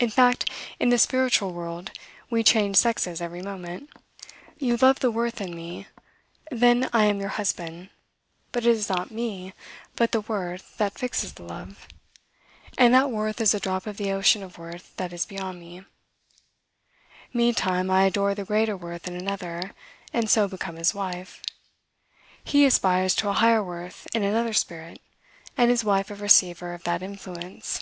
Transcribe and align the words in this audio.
In 0.00 0.10
fact, 0.10 0.50
in 0.78 0.90
the 0.90 0.98
spiritual 0.98 1.54
world, 1.54 1.90
we 2.28 2.44
change 2.44 2.76
sexes 2.76 3.22
every 3.22 3.40
moment. 3.40 3.88
You 4.58 4.76
love 4.76 5.00
the 5.00 5.10
worth 5.10 5.40
in 5.40 5.56
me; 5.56 5.86
then 6.50 6.90
I 6.92 7.06
am 7.06 7.20
your 7.20 7.30
husband: 7.30 7.88
but 8.52 8.66
it 8.66 8.70
is 8.70 8.90
not 8.90 9.10
me, 9.10 9.54
but 9.96 10.12
the 10.12 10.20
worth, 10.20 10.76
that 10.76 10.98
fixes 10.98 11.32
the 11.32 11.42
love; 11.44 11.88
and 12.76 12.92
that 12.92 13.10
worth 13.10 13.40
is 13.40 13.54
a 13.54 13.60
drop 13.60 13.86
of 13.86 13.96
the 13.96 14.12
ocean 14.12 14.42
of 14.42 14.58
worth 14.58 14.94
that 14.98 15.10
is 15.14 15.24
beyond 15.24 15.58
me. 15.58 15.86
Meantime, 17.32 17.90
I 17.90 18.04
adore 18.04 18.34
the 18.34 18.44
greater 18.44 18.76
worth 18.76 19.08
in 19.08 19.16
another, 19.16 19.72
and 20.12 20.28
so 20.28 20.46
become 20.46 20.76
his 20.76 20.92
wife. 20.92 21.40
He 22.44 22.66
aspires 22.66 23.14
to 23.14 23.30
a 23.30 23.32
higher 23.32 23.64
worth 23.64 24.06
in 24.14 24.22
another 24.22 24.52
spirit, 24.52 25.00
and 25.56 25.70
is 25.70 25.82
wife 25.82 26.10
of 26.10 26.20
receiver 26.20 26.74
of 26.74 26.84
that 26.84 27.02
influence. 27.02 27.80